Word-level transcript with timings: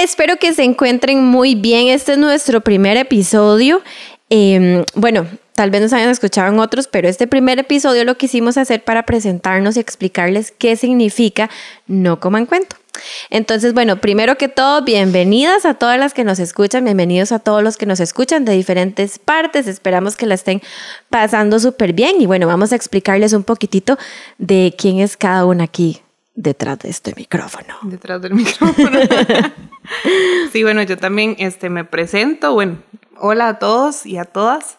Espero 0.00 0.36
que 0.36 0.52
se 0.52 0.62
encuentren 0.62 1.24
muy 1.24 1.56
bien. 1.56 1.88
Este 1.88 2.12
es 2.12 2.18
nuestro 2.18 2.60
primer 2.60 2.96
episodio. 2.96 3.82
Em, 4.30 4.84
bueno, 4.94 5.26
tal 5.54 5.70
vez 5.70 5.82
nos 5.82 5.92
hayan 5.92 6.08
escuchado 6.10 6.52
en 6.52 6.60
otros, 6.60 6.86
pero 6.86 7.08
este 7.08 7.26
primer 7.26 7.58
episodio 7.58 8.04
lo 8.04 8.16
quisimos 8.16 8.56
hacer 8.58 8.84
para 8.84 9.04
presentarnos 9.04 9.76
y 9.76 9.80
explicarles 9.80 10.52
qué 10.56 10.76
significa 10.76 11.50
no 11.88 12.20
coman 12.20 12.46
cuento. 12.46 12.76
Entonces, 13.30 13.74
bueno, 13.74 14.00
primero 14.00 14.36
que 14.36 14.46
todo, 14.46 14.84
bienvenidas 14.84 15.64
a 15.64 15.74
todas 15.74 15.98
las 15.98 16.14
que 16.14 16.22
nos 16.22 16.38
escuchan, 16.38 16.84
bienvenidos 16.84 17.32
a 17.32 17.40
todos 17.40 17.64
los 17.64 17.76
que 17.76 17.86
nos 17.86 17.98
escuchan 17.98 18.44
de 18.44 18.52
diferentes 18.52 19.18
partes, 19.18 19.66
esperamos 19.66 20.14
que 20.14 20.26
la 20.26 20.34
estén 20.34 20.62
pasando 21.10 21.58
súper 21.58 21.92
bien 21.92 22.20
y 22.20 22.26
bueno, 22.26 22.46
vamos 22.46 22.72
a 22.72 22.76
explicarles 22.76 23.32
un 23.32 23.42
poquitito 23.42 23.98
de 24.38 24.74
quién 24.76 25.00
es 25.00 25.16
cada 25.16 25.44
una 25.44 25.64
aquí 25.64 26.02
detrás 26.38 26.78
de 26.78 26.88
este 26.88 27.14
micrófono. 27.16 27.74
Detrás 27.82 28.22
del 28.22 28.34
micrófono. 28.34 29.00
sí, 30.52 30.62
bueno, 30.62 30.82
yo 30.82 30.96
también 30.96 31.34
este, 31.38 31.68
me 31.68 31.84
presento, 31.84 32.54
bueno, 32.54 32.78
hola 33.16 33.48
a 33.48 33.58
todos 33.58 34.06
y 34.06 34.18
a 34.18 34.24
todas. 34.24 34.78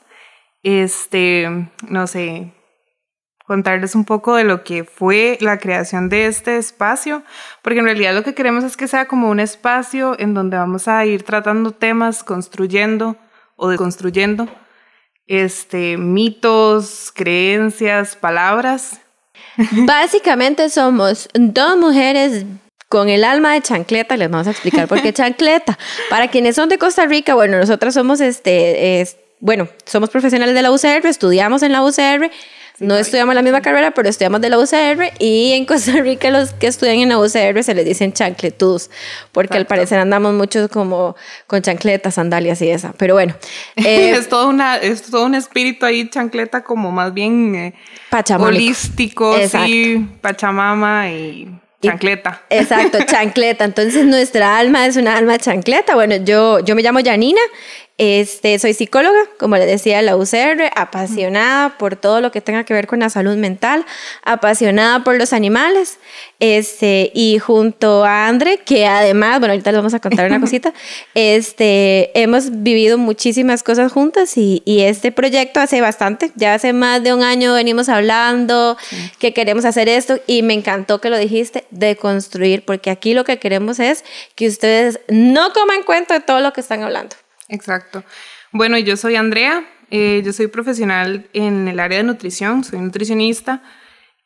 Este, 0.63 1.69
no 1.87 2.07
sé, 2.07 2.53
contarles 3.45 3.93
un 3.93 4.05
poco 4.05 4.35
de 4.35 4.45
lo 4.45 4.63
que 4.63 4.85
fue 4.85 5.37
la 5.41 5.57
creación 5.57 6.07
de 6.07 6.27
este 6.27 6.57
espacio, 6.57 7.23
porque 7.61 7.79
en 7.79 7.85
realidad 7.85 8.13
lo 8.13 8.23
que 8.23 8.33
queremos 8.33 8.63
es 8.63 8.77
que 8.77 8.87
sea 8.87 9.07
como 9.07 9.29
un 9.29 9.41
espacio 9.41 10.17
en 10.17 10.33
donde 10.33 10.55
vamos 10.55 10.87
a 10.87 11.05
ir 11.05 11.23
tratando 11.23 11.71
temas, 11.71 12.23
construyendo 12.23 13.17
o 13.57 13.67
deconstruyendo 13.67 14.47
este, 15.27 15.97
mitos, 15.97 17.11
creencias, 17.13 18.15
palabras. 18.15 19.01
Básicamente 19.85 20.69
somos 20.69 21.29
dos 21.33 21.77
mujeres 21.77 22.45
con 22.87 23.07
el 23.09 23.23
alma 23.23 23.53
de 23.53 23.61
chancleta, 23.61 24.17
les 24.17 24.29
vamos 24.29 24.47
a 24.47 24.51
explicar 24.51 24.87
por 24.87 25.01
qué 25.01 25.13
chancleta. 25.13 25.77
Para 26.09 26.29
quienes 26.29 26.55
son 26.55 26.69
de 26.69 26.77
Costa 26.77 27.05
Rica, 27.05 27.35
bueno, 27.35 27.57
nosotras 27.59 27.93
somos 27.93 28.19
este, 28.19 29.05
bueno, 29.39 29.69
somos 29.85 30.09
profesionales 30.09 30.55
de 30.55 30.61
la 30.61 30.71
UCR, 30.71 31.05
estudiamos 31.05 31.63
en 31.63 31.71
la 31.71 31.83
UCR 31.83 32.31
no 32.79 32.95
estudiamos 32.95 33.35
la 33.35 33.41
misma 33.41 33.61
carrera, 33.61 33.91
pero 33.91 34.09
estudiamos 34.09 34.41
de 34.41 34.49
la 34.49 34.57
UCR 34.57 35.13
y 35.19 35.53
en 35.53 35.65
Costa 35.67 35.93
Rica 35.93 36.29
los 36.29 36.53
que 36.53 36.67
estudian 36.67 36.97
en 36.97 37.09
la 37.09 37.19
UCR 37.19 37.63
se 37.63 37.73
les 37.75 37.85
dicen 37.85 38.13
chancletudos, 38.13 38.89
porque 39.31 39.57
al 39.57 39.65
parecer 39.65 39.99
andamos 39.99 40.33
mucho 40.33 40.69
como 40.69 41.15
con 41.47 41.61
chancletas, 41.61 42.15
sandalias 42.15 42.61
y 42.61 42.69
esa. 42.69 42.93
Pero 42.93 43.13
bueno. 43.15 43.35
Eh, 43.89 44.11
es, 44.11 44.27
todo 44.27 44.49
una, 44.49 44.75
es 44.77 45.03
todo 45.03 45.25
un 45.25 45.35
espíritu 45.35 45.85
ahí, 45.85 46.09
chancleta, 46.09 46.63
como 46.63 46.91
más 46.91 47.13
bien 47.13 47.55
eh, 47.55 47.73
holístico, 48.37 49.35
sí, 49.47 50.05
pachamama 50.21 51.09
y 51.09 51.47
Chancleta. 51.81 52.43
Exacto, 52.49 52.97
chancleta. 53.05 53.63
Entonces 53.63 54.05
nuestra 54.05 54.57
alma 54.57 54.85
es 54.85 54.97
una 54.97 55.15
alma 55.15 55.37
chancleta. 55.37 55.95
Bueno, 55.95 56.17
yo, 56.17 56.59
yo 56.59 56.75
me 56.75 56.81
llamo 56.81 56.99
Janina, 57.03 57.39
este, 57.99 58.57
soy 58.59 58.73
psicóloga, 58.73 59.19
como 59.37 59.57
le 59.57 59.65
decía 59.65 60.01
la 60.01 60.15
UCR, 60.15 60.71
apasionada 60.73 61.77
por 61.77 61.97
todo 61.97 62.21
lo 62.21 62.31
que 62.31 62.39
tenga 62.39 62.63
que 62.63 62.73
ver 62.73 62.87
con 62.87 63.01
la 63.01 63.09
salud 63.09 63.35
mental, 63.35 63.85
apasionada 64.23 65.03
por 65.03 65.17
los 65.17 65.33
animales, 65.33 65.99
este, 66.39 67.11
y 67.13 67.39
junto 67.39 68.05
a 68.05 68.27
Andre, 68.29 68.59
que 68.59 68.87
además, 68.87 69.39
bueno, 69.39 69.51
ahorita 69.51 69.73
les 69.73 69.79
vamos 69.79 69.93
a 69.93 69.99
contar 69.99 70.27
una 70.27 70.39
cosita, 70.41 70.73
este, 71.13 72.17
hemos 72.17 72.63
vivido 72.63 72.97
muchísimas 72.97 73.63
cosas 73.63 73.91
juntas 73.91 74.37
y, 74.37 74.61
y, 74.63 74.83
este 74.83 75.11
proyecto 75.11 75.59
hace 75.59 75.81
bastante, 75.81 76.31
ya 76.35 76.53
hace 76.53 76.71
más 76.71 77.03
de 77.03 77.13
un 77.13 77.21
año 77.21 77.53
venimos 77.53 77.89
hablando 77.89 78.77
que 79.19 79.33
queremos 79.33 79.65
hacer 79.65 79.89
esto 79.89 80.21
y 80.25 80.41
me 80.41 80.53
encantó 80.53 81.01
que 81.01 81.09
lo 81.09 81.17
dijiste, 81.17 81.65
de 81.69 81.97
construir, 81.97 82.63
porque 82.63 82.91
aquí 82.91 83.13
lo 83.13 83.25
que 83.25 83.39
queremos 83.39 83.77
es 83.79 84.05
que 84.35 84.47
ustedes 84.47 85.01
no 85.09 85.51
coman 85.51 85.83
cuenta 85.83 86.13
de 86.13 86.21
todo 86.21 86.39
lo 86.39 86.53
que 86.53 86.61
están 86.61 86.81
hablando. 86.81 87.17
Exacto. 87.49 88.03
Bueno, 88.51 88.77
yo 88.77 88.95
soy 88.95 89.15
Andrea, 89.15 89.67
eh, 89.89 90.21
yo 90.23 90.33
soy 90.33 90.47
profesional 90.47 91.27
en 91.33 91.67
el 91.67 91.79
área 91.79 91.97
de 91.97 92.03
nutrición, 92.03 92.63
soy 92.63 92.79
nutricionista. 92.79 93.63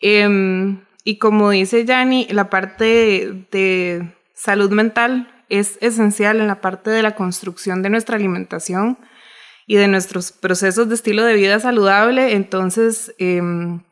Em, 0.01 0.81
y 1.05 1.17
como 1.17 1.49
dice 1.49 1.85
Yanni, 1.85 2.27
la 2.29 2.49
parte 2.49 3.45
de, 3.51 4.13
salud 4.35 4.71
mental 4.71 5.31
es 5.47 5.77
esencial 5.79 6.41
en 6.41 6.47
la 6.47 6.59
parte 6.59 6.89
de 6.89 7.01
la 7.01 7.15
construcción 7.15 7.81
de 7.81 7.89
nuestra 7.89 8.17
alimentación 8.17 8.97
y 9.67 9.75
de 9.75 9.87
nuestros 9.87 10.33
procesos 10.33 10.89
de 10.89 10.95
estilo 10.95 11.23
de 11.23 11.35
vida 11.35 11.59
saludable. 11.59 12.33
Entonces, 12.33 13.15
em, 13.19 13.83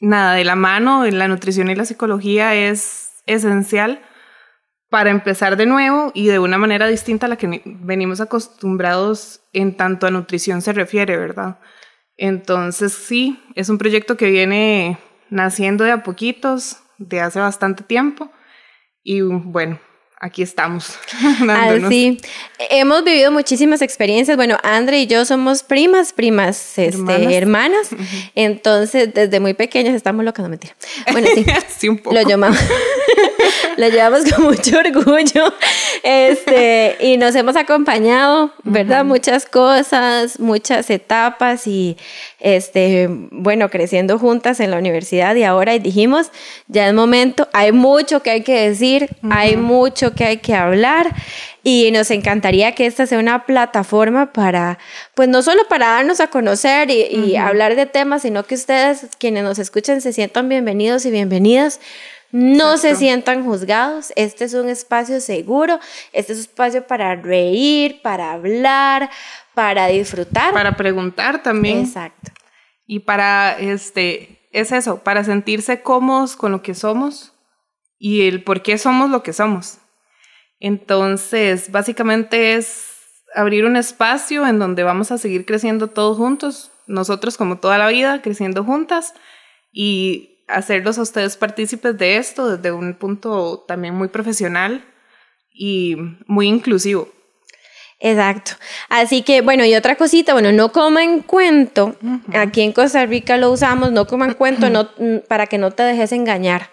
nada, 0.00 0.34
de 0.34 0.44
la 0.44 0.56
mano, 0.56 1.06
la 1.06 1.28
nutrición 1.28 1.70
y 1.70 1.74
la 1.74 1.86
psicología 1.86 2.54
es 2.54 3.12
esencial 3.26 4.02
para 4.94 5.10
empezar 5.10 5.56
de 5.56 5.66
nuevo 5.66 6.12
y 6.14 6.28
de 6.28 6.38
una 6.38 6.56
manera 6.56 6.86
distinta 6.86 7.26
a 7.26 7.28
la 7.28 7.34
que 7.34 7.60
venimos 7.64 8.20
acostumbrados 8.20 9.40
en 9.52 9.76
tanto 9.76 10.06
a 10.06 10.12
nutrición 10.12 10.62
se 10.62 10.72
refiere, 10.72 11.16
¿verdad? 11.16 11.58
Entonces 12.16 12.92
sí, 12.92 13.42
es 13.56 13.68
un 13.70 13.78
proyecto 13.78 14.16
que 14.16 14.30
viene 14.30 15.00
naciendo 15.30 15.82
de 15.82 15.90
a 15.90 16.04
poquitos, 16.04 16.76
de 16.98 17.20
hace 17.20 17.40
bastante 17.40 17.82
tiempo 17.82 18.30
y 19.02 19.20
bueno, 19.22 19.80
aquí 20.24 20.42
estamos. 20.42 20.94
Así, 21.50 22.18
hemos 22.70 23.04
vivido 23.04 23.30
muchísimas 23.30 23.82
experiencias. 23.82 24.36
Bueno, 24.36 24.56
Andre 24.62 25.00
y 25.00 25.06
yo 25.06 25.24
somos 25.26 25.62
primas, 25.62 26.14
primas, 26.14 26.78
este, 26.78 27.36
hermanas. 27.36 27.90
Entonces, 28.34 29.12
desde 29.12 29.38
muy 29.38 29.52
pequeñas 29.52 29.94
estamos 29.94 30.24
locas, 30.24 30.42
no 30.42 30.48
mentira. 30.48 30.74
Bueno, 31.12 31.28
sí, 31.34 31.44
sí 31.78 31.88
un 31.90 31.98
poco. 31.98 32.16
Lo 32.16 32.22
llamamos. 32.22 32.58
lo 33.76 33.88
llevamos 33.88 34.24
con 34.32 34.44
mucho 34.44 34.78
orgullo. 34.78 35.54
Este, 36.02 36.96
y 37.00 37.16
nos 37.16 37.34
hemos 37.34 37.56
acompañado, 37.56 38.52
¿verdad? 38.62 39.04
Muchas 39.04 39.46
cosas, 39.46 40.40
muchas 40.40 40.90
etapas 40.90 41.66
y 41.66 41.96
este, 42.40 43.08
bueno, 43.10 43.70
creciendo 43.70 44.18
juntas 44.18 44.60
en 44.60 44.70
la 44.70 44.78
universidad 44.78 45.34
y 45.34 45.44
ahora 45.44 45.78
dijimos, 45.78 46.30
ya 46.68 46.88
es 46.88 46.94
momento, 46.94 47.48
hay 47.52 47.72
mucho 47.72 48.22
que 48.22 48.30
hay 48.30 48.42
que 48.42 48.68
decir, 48.68 49.08
hay 49.30 49.56
mucho 49.56 50.14
que 50.14 50.24
hay 50.24 50.36
que 50.38 50.54
hablar 50.54 51.14
y 51.62 51.90
nos 51.92 52.10
encantaría 52.10 52.72
que 52.72 52.84
esta 52.84 53.06
sea 53.06 53.18
una 53.18 53.46
plataforma 53.46 54.32
para, 54.32 54.78
pues 55.14 55.30
no 55.30 55.42
solo 55.42 55.62
para 55.68 55.86
darnos 55.86 56.20
a 56.20 56.26
conocer 56.26 56.90
y, 56.90 57.36
hablar 57.36 57.74
de 57.74 57.86
temas, 57.86 58.22
sino 58.22 58.44
que 58.44 58.54
ustedes, 58.54 59.06
quienes 59.18 59.44
nos 59.44 59.58
escuchen, 59.58 60.02
se 60.02 60.12
sientan 60.12 60.48
bienvenidos 60.48 61.06
y 61.06 61.10
bienvenidas. 61.10 61.80
No 62.36 62.78
se 62.78 62.96
sientan 62.96 63.44
juzgados, 63.44 64.12
este 64.16 64.46
es 64.46 64.54
un 64.54 64.68
espacio 64.68 65.20
seguro, 65.20 65.78
este 66.12 66.32
es 66.32 66.38
un 66.38 66.44
espacio 66.46 66.84
para 66.84 67.14
reír, 67.14 68.02
para 68.02 68.32
hablar, 68.32 69.08
para 69.54 69.86
disfrutar. 69.86 70.52
Para 70.52 70.76
preguntar 70.76 71.44
también. 71.44 71.78
Exacto. 71.78 72.32
Y 72.88 72.98
para, 72.98 73.56
este, 73.60 74.48
es 74.50 74.72
eso, 74.72 75.04
para 75.04 75.22
sentirse 75.22 75.82
cómodos 75.82 76.34
con 76.34 76.50
lo 76.50 76.60
que 76.60 76.74
somos 76.74 77.34
y 78.00 78.26
el 78.26 78.42
por 78.42 78.62
qué 78.62 78.78
somos 78.78 79.10
lo 79.10 79.22
que 79.22 79.32
somos. 79.32 79.78
Entonces, 80.58 81.70
básicamente 81.70 82.54
es 82.54 82.88
abrir 83.36 83.64
un 83.64 83.76
espacio 83.76 84.44
en 84.44 84.58
donde 84.58 84.82
vamos 84.82 85.12
a 85.12 85.18
seguir 85.18 85.46
creciendo 85.46 85.86
todos 85.86 86.16
juntos, 86.16 86.72
nosotros 86.88 87.36
como 87.36 87.58
toda 87.58 87.78
la 87.78 87.86
vida, 87.86 88.22
creciendo 88.22 88.64
juntas 88.64 89.14
y 89.70 90.33
hacerlos 90.48 90.98
a 90.98 91.02
ustedes 91.02 91.36
partícipes 91.36 91.96
de 91.96 92.16
esto 92.16 92.56
desde 92.56 92.72
un 92.72 92.94
punto 92.94 93.64
también 93.66 93.94
muy 93.94 94.08
profesional 94.08 94.84
y 95.52 95.96
muy 96.26 96.48
inclusivo. 96.48 97.08
Exacto. 98.00 98.52
Así 98.88 99.22
que, 99.22 99.40
bueno, 99.40 99.64
y 99.64 99.74
otra 99.74 99.96
cosita, 99.96 100.34
bueno, 100.34 100.52
no 100.52 100.72
coman 100.72 101.20
cuento. 101.20 101.96
Aquí 102.34 102.60
en 102.60 102.72
Costa 102.72 103.06
Rica 103.06 103.38
lo 103.38 103.50
usamos, 103.50 103.92
no 103.92 104.06
coman 104.06 104.34
cuento 104.34 104.68
no, 104.68 104.90
para 105.28 105.46
que 105.46 105.58
no 105.58 105.70
te 105.70 105.84
dejes 105.84 106.12
engañar. 106.12 106.70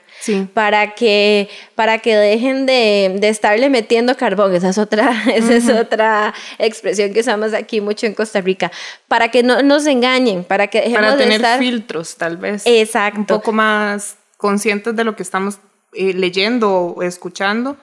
Para 0.54 0.94
que, 0.94 1.50
para 1.76 2.00
que 2.00 2.16
dejen 2.16 2.66
de, 2.66 3.18
de, 3.20 3.30
estarle 3.30 3.70
metiendo 3.70 4.16
carbón. 4.16 4.54
Esa 4.56 4.70
es 4.70 4.78
otra, 4.78 5.12
esa 5.34 5.56
es 5.56 5.70
otra 5.70 6.34
expresión 6.60 7.14
que 7.14 7.22
usamos 7.22 7.54
aquí 7.54 7.82
mucho 7.82 8.06
en 8.06 8.14
Costa 8.14 8.42
Rica. 8.42 8.72
Para 9.08 9.30
que 9.30 9.44
no 9.44 9.62
nos 9.62 9.86
engañen, 9.88 10.44
para 10.44 10.68
que 10.68 10.82
dejemos 10.82 11.02
para 11.02 11.18
tener 11.18 11.42
de 11.42 11.58
filtros, 11.58 12.16
tal 12.18 12.38
vez. 12.38 12.64
Exacto. 12.66 13.20
Un 13.20 13.26
poco 13.26 13.52
más 13.52 14.18
conscientes 14.38 14.96
de 14.96 15.04
lo 15.04 15.16
que 15.16 15.24
estamos 15.24 15.60
eh, 15.94 16.14
leyendo 16.14 16.72
o 16.72 17.04
escuchando 17.04 17.78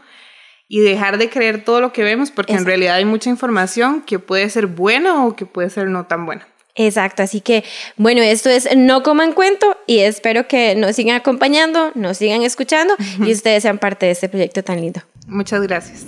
y 0.69 0.81
dejar 0.81 1.19
de 1.19 1.31
creer 1.31 1.64
todo 1.64 1.81
lo 1.81 1.93
que 1.93 2.02
vemos, 2.02 2.31
porque 2.31 2.52
en 2.52 2.67
realidad 2.67 2.96
hay 2.96 3.06
mucha 3.06 3.31
información 3.31 4.02
que 4.02 4.19
puede 4.19 4.49
ser 4.50 4.67
buena 4.67 5.25
o 5.25 5.34
que 5.34 5.46
puede 5.46 5.70
ser 5.70 5.88
no 5.88 6.06
tan 6.06 6.26
buena. 6.26 6.46
Exacto, 6.79 7.25
así 7.25 7.41
que 7.41 7.65
bueno, 7.97 8.23
esto 8.23 8.49
es 8.49 8.69
No 8.77 9.03
Coman 9.03 9.33
Cuento 9.33 9.77
y 9.87 9.99
espero 9.99 10.47
que 10.47 10.77
nos 10.77 10.95
sigan 10.95 11.17
acompañando, 11.17 11.91
nos 11.97 12.19
sigan 12.19 12.43
escuchando 12.43 12.95
y 13.19 13.33
ustedes 13.33 13.65
sean 13.65 13.79
parte 13.79 14.07
de 14.07 14.13
este 14.13 14.29
proyecto 14.29 14.63
tan 14.63 14.81
lindo. 14.81 15.03
Muchas 15.27 15.61
gracias. 15.63 16.07